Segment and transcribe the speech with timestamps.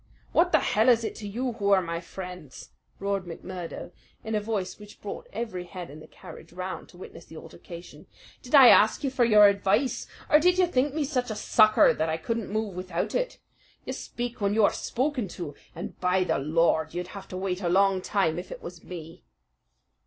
[0.31, 3.91] "What the hell is it to you who are my friends?" roared McMurdo
[4.23, 8.07] in a voice which brought every head in the carriage round to witness the altercation.
[8.41, 11.93] "Did I ask you for your advice, or did you think me such a sucker
[11.93, 13.37] that I couldn't move without it?
[13.85, 17.61] You speak when you are spoken to, and by the Lord you'd have to wait
[17.61, 19.23] a long time if it was me!"